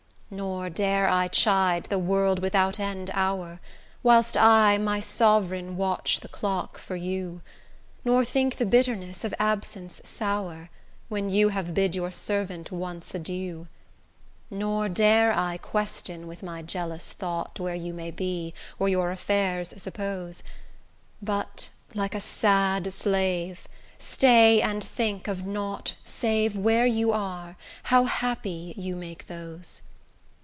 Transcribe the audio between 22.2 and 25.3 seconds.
sad slave, stay and think